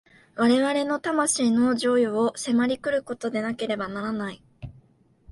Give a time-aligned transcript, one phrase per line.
[0.35, 4.41] 我々の魂の譲与を迫り来ることでなければならない。